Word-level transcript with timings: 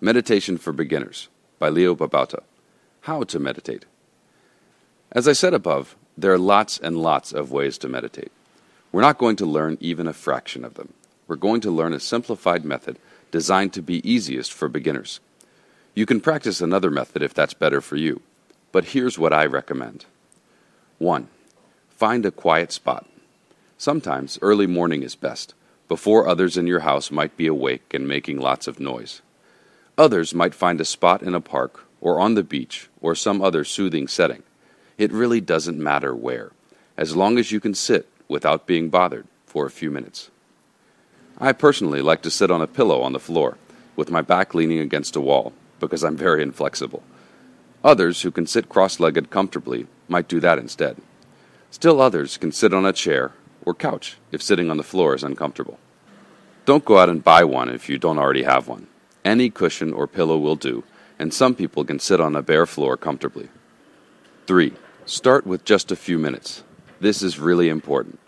Meditation 0.00 0.58
for 0.58 0.72
Beginners 0.72 1.28
by 1.58 1.68
Leo 1.68 1.92
Babauta. 1.92 2.44
How 3.00 3.24
to 3.24 3.40
meditate. 3.40 3.84
As 5.10 5.26
I 5.26 5.32
said 5.32 5.54
above, 5.54 5.96
there 6.16 6.32
are 6.32 6.38
lots 6.38 6.78
and 6.78 6.96
lots 6.96 7.32
of 7.32 7.50
ways 7.50 7.78
to 7.78 7.88
meditate. 7.88 8.30
We're 8.92 9.00
not 9.00 9.18
going 9.18 9.34
to 9.36 9.44
learn 9.44 9.76
even 9.80 10.06
a 10.06 10.12
fraction 10.12 10.64
of 10.64 10.74
them. 10.74 10.92
We're 11.26 11.34
going 11.34 11.60
to 11.62 11.72
learn 11.72 11.92
a 11.92 11.98
simplified 11.98 12.64
method 12.64 13.00
designed 13.32 13.72
to 13.72 13.82
be 13.82 14.08
easiest 14.08 14.52
for 14.52 14.68
beginners. 14.68 15.18
You 15.96 16.06
can 16.06 16.20
practice 16.20 16.60
another 16.60 16.92
method 16.92 17.20
if 17.20 17.34
that's 17.34 17.54
better 17.54 17.80
for 17.80 17.96
you, 17.96 18.20
but 18.70 18.84
here's 18.84 19.18
what 19.18 19.32
I 19.32 19.46
recommend. 19.46 20.04
1. 20.98 21.26
Find 21.90 22.24
a 22.24 22.30
quiet 22.30 22.70
spot. 22.70 23.04
Sometimes 23.76 24.38
early 24.42 24.68
morning 24.68 25.02
is 25.02 25.16
best, 25.16 25.54
before 25.88 26.28
others 26.28 26.56
in 26.56 26.68
your 26.68 26.80
house 26.80 27.10
might 27.10 27.36
be 27.36 27.48
awake 27.48 27.92
and 27.92 28.06
making 28.06 28.38
lots 28.38 28.68
of 28.68 28.78
noise. 28.78 29.22
Others 29.98 30.32
might 30.32 30.54
find 30.54 30.80
a 30.80 30.84
spot 30.84 31.22
in 31.24 31.34
a 31.34 31.40
park 31.40 31.84
or 32.00 32.20
on 32.20 32.34
the 32.34 32.44
beach 32.44 32.88
or 33.00 33.16
some 33.16 33.42
other 33.42 33.64
soothing 33.64 34.06
setting. 34.06 34.44
It 34.96 35.12
really 35.12 35.40
doesn't 35.40 35.76
matter 35.76 36.14
where, 36.14 36.52
as 36.96 37.16
long 37.16 37.36
as 37.36 37.50
you 37.50 37.58
can 37.58 37.74
sit 37.74 38.08
without 38.28 38.64
being 38.64 38.90
bothered 38.90 39.26
for 39.44 39.66
a 39.66 39.70
few 39.70 39.90
minutes. 39.90 40.30
I 41.38 41.52
personally 41.52 42.00
like 42.00 42.22
to 42.22 42.30
sit 42.30 42.48
on 42.48 42.62
a 42.62 42.68
pillow 42.68 43.02
on 43.02 43.12
the 43.12 43.18
floor, 43.18 43.58
with 43.96 44.10
my 44.10 44.22
back 44.22 44.54
leaning 44.54 44.78
against 44.78 45.16
a 45.16 45.20
wall, 45.20 45.52
because 45.80 46.04
I'm 46.04 46.16
very 46.16 46.42
inflexible. 46.42 47.02
Others 47.82 48.22
who 48.22 48.30
can 48.30 48.46
sit 48.46 48.68
cross 48.68 49.00
legged 49.00 49.30
comfortably 49.30 49.88
might 50.08 50.28
do 50.28 50.38
that 50.38 50.58
instead. 50.58 50.96
Still 51.72 52.00
others 52.00 52.36
can 52.36 52.52
sit 52.52 52.72
on 52.72 52.86
a 52.86 52.92
chair 52.92 53.32
or 53.64 53.74
couch 53.74 54.16
if 54.30 54.42
sitting 54.42 54.70
on 54.70 54.76
the 54.76 54.84
floor 54.84 55.16
is 55.16 55.24
uncomfortable. 55.24 55.78
Don't 56.66 56.84
go 56.84 56.98
out 56.98 57.08
and 57.08 57.24
buy 57.24 57.42
one 57.42 57.68
if 57.68 57.88
you 57.88 57.98
don't 57.98 58.18
already 58.18 58.44
have 58.44 58.68
one. 58.68 58.86
Any 59.28 59.50
cushion 59.50 59.92
or 59.92 60.06
pillow 60.06 60.38
will 60.38 60.56
do, 60.56 60.84
and 61.18 61.34
some 61.34 61.54
people 61.54 61.84
can 61.84 61.98
sit 61.98 62.18
on 62.18 62.34
a 62.34 62.40
bare 62.40 62.64
floor 62.64 62.96
comfortably. 62.96 63.50
3. 64.46 64.72
Start 65.04 65.46
with 65.46 65.66
just 65.66 65.92
a 65.92 65.96
few 65.96 66.18
minutes. 66.18 66.64
This 66.98 67.22
is 67.22 67.38
really 67.38 67.68
important. 67.68 68.18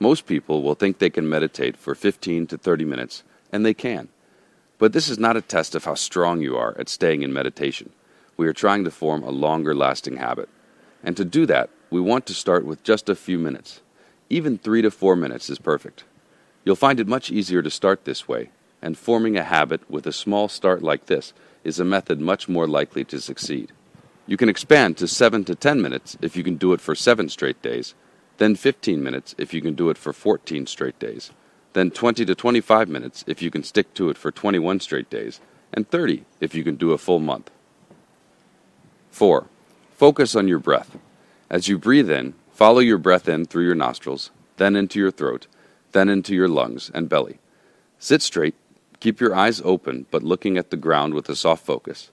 Most 0.00 0.26
people 0.26 0.60
will 0.64 0.74
think 0.74 0.98
they 0.98 1.08
can 1.08 1.28
meditate 1.28 1.76
for 1.76 1.94
15 1.94 2.48
to 2.48 2.58
30 2.58 2.84
minutes, 2.84 3.22
and 3.52 3.64
they 3.64 3.72
can. 3.72 4.08
But 4.78 4.92
this 4.92 5.08
is 5.08 5.20
not 5.20 5.36
a 5.36 5.40
test 5.40 5.76
of 5.76 5.84
how 5.84 5.94
strong 5.94 6.40
you 6.40 6.56
are 6.56 6.74
at 6.80 6.88
staying 6.88 7.22
in 7.22 7.32
meditation. 7.32 7.90
We 8.36 8.48
are 8.48 8.52
trying 8.52 8.82
to 8.82 8.90
form 8.90 9.22
a 9.22 9.30
longer 9.30 9.72
lasting 9.72 10.16
habit. 10.16 10.48
And 11.04 11.16
to 11.16 11.24
do 11.24 11.46
that, 11.46 11.70
we 11.90 12.00
want 12.00 12.26
to 12.26 12.34
start 12.34 12.64
with 12.64 12.82
just 12.82 13.08
a 13.08 13.14
few 13.14 13.38
minutes. 13.38 13.82
Even 14.28 14.58
three 14.58 14.82
to 14.82 14.90
four 14.90 15.14
minutes 15.14 15.48
is 15.48 15.60
perfect. 15.60 16.02
You'll 16.64 16.74
find 16.74 16.98
it 16.98 17.06
much 17.06 17.30
easier 17.30 17.62
to 17.62 17.70
start 17.70 18.04
this 18.04 18.26
way, 18.26 18.50
and 18.82 18.96
forming 18.96 19.36
a 19.36 19.44
habit 19.44 19.88
with 19.90 20.06
a 20.06 20.12
small 20.12 20.48
start 20.48 20.82
like 20.82 21.06
this 21.06 21.32
is 21.64 21.78
a 21.78 21.84
method 21.84 22.20
much 22.20 22.48
more 22.48 22.66
likely 22.66 23.04
to 23.04 23.20
succeed. 23.20 23.72
You 24.26 24.36
can 24.36 24.48
expand 24.48 24.96
to 24.98 25.08
7 25.08 25.44
to 25.44 25.54
10 25.54 25.82
minutes 25.82 26.16
if 26.22 26.36
you 26.36 26.44
can 26.44 26.56
do 26.56 26.72
it 26.72 26.80
for 26.80 26.94
7 26.94 27.28
straight 27.28 27.60
days, 27.62 27.94
then 28.38 28.56
15 28.56 29.02
minutes 29.02 29.34
if 29.38 29.52
you 29.52 29.60
can 29.60 29.74
do 29.74 29.90
it 29.90 29.98
for 29.98 30.12
14 30.12 30.66
straight 30.66 30.98
days, 30.98 31.30
then 31.72 31.90
20 31.90 32.24
to 32.24 32.34
25 32.34 32.88
minutes 32.88 33.24
if 33.26 33.42
you 33.42 33.50
can 33.50 33.62
stick 33.62 33.92
to 33.94 34.10
it 34.10 34.16
for 34.16 34.30
21 34.30 34.80
straight 34.80 35.10
days, 35.10 35.40
and 35.72 35.88
30 35.90 36.24
if 36.40 36.54
you 36.54 36.64
can 36.64 36.76
do 36.76 36.92
a 36.92 36.98
full 36.98 37.20
month. 37.20 37.50
4. 39.10 39.46
Focus 39.96 40.34
on 40.34 40.48
your 40.48 40.58
breath. 40.58 40.96
As 41.50 41.68
you 41.68 41.78
breathe 41.78 42.10
in, 42.10 42.34
Follow 42.60 42.80
your 42.80 42.98
breath 42.98 43.26
in 43.26 43.46
through 43.46 43.64
your 43.64 43.74
nostrils, 43.74 44.30
then 44.58 44.76
into 44.76 44.98
your 44.98 45.10
throat, 45.10 45.46
then 45.92 46.10
into 46.10 46.34
your 46.34 46.46
lungs 46.46 46.90
and 46.92 47.08
belly. 47.08 47.38
Sit 47.98 48.20
straight, 48.20 48.54
keep 49.00 49.20
your 49.20 49.34
eyes 49.34 49.60
open 49.64 50.06
but 50.10 50.22
looking 50.22 50.56
at 50.56 50.70
the 50.70 50.76
ground 50.76 51.14
with 51.14 51.28
a 51.28 51.36
soft 51.36 51.64
focus. 51.64 52.10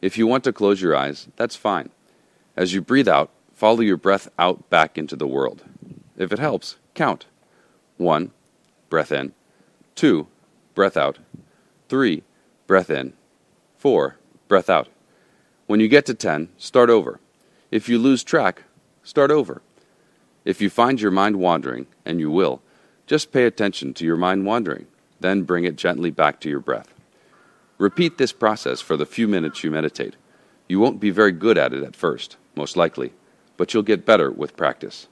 If 0.00 0.16
you 0.18 0.26
want 0.26 0.44
to 0.44 0.52
close 0.52 0.80
your 0.80 0.96
eyes, 0.96 1.28
that's 1.36 1.56
fine. 1.56 1.90
As 2.56 2.72
you 2.72 2.80
breathe 2.80 3.08
out, 3.08 3.30
follow 3.54 3.80
your 3.80 3.96
breath 3.96 4.28
out 4.38 4.68
back 4.70 4.98
into 4.98 5.16
the 5.16 5.26
world. 5.26 5.62
If 6.16 6.32
it 6.32 6.38
helps, 6.38 6.76
count. 6.94 7.26
1. 7.98 8.30
Breath 8.88 9.12
in. 9.12 9.32
2. 9.94 10.26
Breath 10.74 10.96
out. 10.96 11.18
3. 11.88 12.22
Breath 12.66 12.90
in. 12.90 13.12
4. 13.78 14.16
Breath 14.48 14.70
out. 14.70 14.88
When 15.66 15.80
you 15.80 15.88
get 15.88 16.06
to 16.06 16.14
10, 16.14 16.48
start 16.56 16.90
over. 16.90 17.20
If 17.70 17.88
you 17.88 17.98
lose 17.98 18.24
track, 18.24 18.64
start 19.04 19.30
over. 19.30 19.62
If 20.44 20.60
you 20.60 20.70
find 20.70 21.00
your 21.00 21.10
mind 21.10 21.36
wandering, 21.36 21.86
and 22.04 22.18
you 22.18 22.30
will, 22.30 22.62
just 23.06 23.32
pay 23.32 23.44
attention 23.44 23.94
to 23.94 24.04
your 24.04 24.16
mind 24.16 24.46
wandering, 24.46 24.86
then 25.20 25.42
bring 25.42 25.64
it 25.64 25.76
gently 25.76 26.10
back 26.10 26.40
to 26.40 26.48
your 26.48 26.60
breath. 26.60 26.94
Repeat 27.78 28.18
this 28.18 28.32
process 28.32 28.80
for 28.80 28.96
the 28.96 29.06
few 29.06 29.28
minutes 29.28 29.62
you 29.62 29.70
meditate. 29.70 30.16
You 30.68 30.80
won't 30.80 31.00
be 31.00 31.10
very 31.10 31.32
good 31.32 31.56
at 31.56 31.72
it 31.72 31.82
at 31.82 31.96
first, 31.96 32.36
most 32.54 32.76
likely, 32.76 33.12
but 33.56 33.72
you'll 33.72 33.82
get 33.82 34.06
better 34.06 34.30
with 34.30 34.56
practice. 34.56 35.08